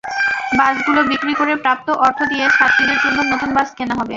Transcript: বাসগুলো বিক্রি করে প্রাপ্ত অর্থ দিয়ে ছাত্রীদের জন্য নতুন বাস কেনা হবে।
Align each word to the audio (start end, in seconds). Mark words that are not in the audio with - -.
বাসগুলো 0.59 1.01
বিক্রি 1.11 1.33
করে 1.33 1.53
প্রাপ্ত 1.63 1.87
অর্থ 2.05 2.19
দিয়ে 2.31 2.45
ছাত্রীদের 2.49 2.99
জন্য 3.03 3.19
নতুন 3.31 3.49
বাস 3.53 3.69
কেনা 3.77 3.93
হবে। 3.93 4.09